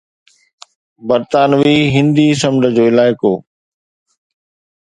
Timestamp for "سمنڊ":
2.41-2.61